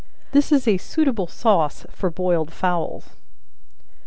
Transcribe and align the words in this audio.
This 0.31 0.51
is 0.51 0.67
a 0.67 0.79
suitable 0.79 1.27
sauce 1.27 1.85
for 1.91 2.09
boiled 2.09 2.51
fowls. 2.51 3.17